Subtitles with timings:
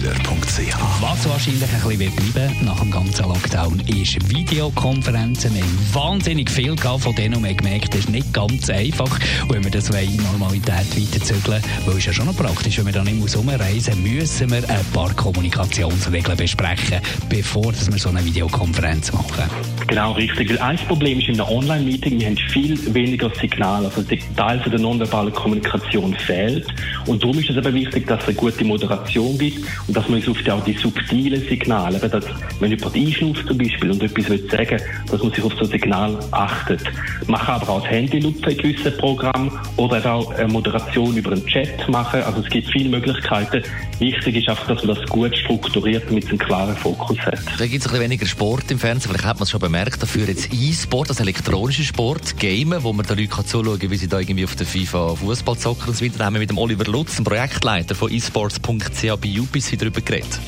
[0.00, 5.54] AlexanderKeller.ch Was wahrscheinlich ein bisschen wird bleiben nach dem ganzen Lockdown ist Videokonferenzen.
[5.54, 8.70] Wir haben wahnsinnig viel gehabt von denen und wir haben gemerkt, das ist nicht ganz
[8.70, 9.18] einfach.
[9.42, 12.92] Und wenn wir das in Normalität weiterzügeln weil es ja schon noch praktisch, wenn wir
[12.92, 19.12] da nicht muss umreisen müssen wir ein paar Kommunikationsregeln besprechen, bevor wir so eine Videokonferenz
[19.12, 19.50] machen.
[19.86, 20.50] Genau, richtig.
[20.50, 23.84] Weil ein Problem ist in einem Online-Meeting, wir haben viel weniger Signal.
[23.84, 26.66] Also der Teil von der nonverbalen Kommunikation fehlt.
[27.06, 29.58] Und darum ist es eben wichtig, dass es eine gute Moderation gibt
[29.90, 32.24] und dass man uns die, auch die subtilen Signale, eben dass,
[32.60, 35.66] wenn jemand einschnauft zum Beispiel und etwas will sagen, dass man sich auf so ein
[35.66, 36.80] Signal achtet.
[37.26, 41.44] Kann aber auch das Handy nutzen in gewissen Programmen oder auch eine Moderation über einen
[41.44, 42.22] Chat machen.
[42.22, 43.64] Also es gibt viele Möglichkeiten.
[44.00, 47.38] Wichtig ist einfach, dass man das gut strukturiert mit einem klaren Fokus hat.
[47.58, 50.02] Da gibt es ein bisschen weniger Sport im Fernsehen, vielleicht hat man es schon bemerkt.
[50.02, 54.08] Dafür jetzt E-Sport, also elektronischer Sport, Gamen, wo man den Leuten zuschauen kann, wie sie
[54.08, 56.16] da irgendwie auf der FIFA Fußball zocken und so weiter.
[56.16, 60.40] Da haben wir mit dem Oliver Lutz, dem Projektleiter von esports.ch bei UPC darüber geredet.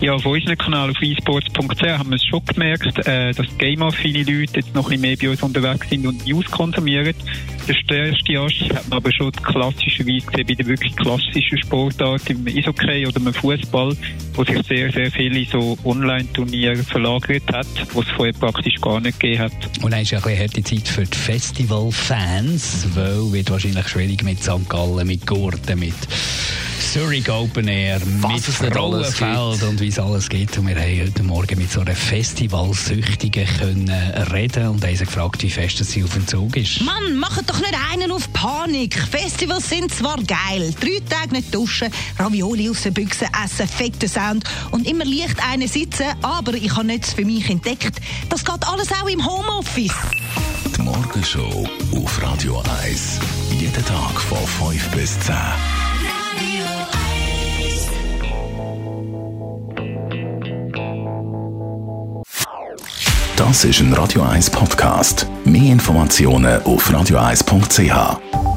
[0.00, 4.60] Ja, auf unserem Kanal auf esports.ch haben wir es schon gemerkt, äh, dass game-affine Leute
[4.60, 7.14] jetzt noch ein bisschen mehr bei uns unterwegs sind und News konsumieren.
[7.68, 12.46] Der stärkste Ast hat man aber schon klassischerweise gesehen bei den wirklich klassischen Sportarten, im
[12.46, 13.94] Eishockey oder im Fußball,
[14.34, 19.18] wo sich sehr, sehr viele so Online-Turniere verlagert hat, was es vorher praktisch gar nicht
[19.20, 19.52] gegeben hat.
[19.82, 24.22] Und dann ist ja ein bisschen harte Zeit für die Festivalfans, weil wird wahrscheinlich schwierig
[24.22, 24.68] mit St.
[24.68, 25.94] Gallen, mit Gurten, mit
[26.92, 30.58] Zurich Open Air, Was mit Frauenfeld und wie es alles geht.
[30.58, 33.88] Und wir haben heute Morgen mit so einer Festivalsüchtigen können
[34.32, 36.80] reden und haben sie gefragt, wie fest sie auf dem Zug ist.
[36.80, 38.98] Mann, macht doch nicht einen auf Panik.
[38.98, 44.44] Festivals sind zwar geil, drei Tage nicht duschen, Ravioli aus den Büchsen essen, fetter Sound
[44.70, 48.00] und immer leicht einen sitzen, aber ich habe nichts für mich entdeckt.
[48.28, 49.92] Das geht alles auch im Homeoffice.
[50.76, 53.18] Die Morgenshow auf Radio 1.
[53.58, 55.34] Jeden Tag von 5 bis 10.
[63.36, 65.26] Das ist ein Radio 1 Podcast.
[65.44, 68.49] Mehr Informationen auf radio1.ch.